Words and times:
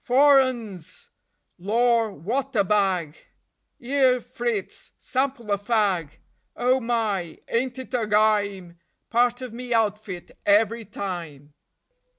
Four 0.03 0.39
'Uns; 0.39 1.09
lor, 1.59 2.09
wot 2.11 2.55
a 2.55 2.63
bag! 2.63 3.17
'Ere, 3.79 4.19
Fritz, 4.19 4.93
sample 4.97 5.51
a 5.51 5.59
fag! 5.59 6.13
Oh 6.55 6.79
my, 6.79 7.37
ain't 7.47 7.77
it 7.77 7.93
a 7.93 8.07
gyme! 8.07 8.79
Part 9.11 9.41
of 9.41 9.53
me 9.53 9.75
outfit 9.75 10.31
every 10.43 10.85
time. 10.85 11.53